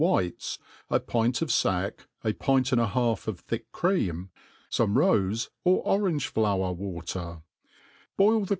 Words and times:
whites, 0.01 0.57
a 0.89 0.99
pint 0.99 1.43
of 1.43 1.51
fack, 1.51 2.07
a 2.23 2.33
pint 2.33 2.71
and 2.71 2.81
a 2.81 2.87
half 2.87 3.27
of 3.27 3.41
thick 3.41 3.71
cream, 3.71 4.31
fome 4.71 4.95
rofe 4.95 5.49
or 5.63 5.83
orange> 5.85 6.25
flower 6.25 6.71
water; 6.71 7.43
boil 8.17 8.45
the. 8.45 8.49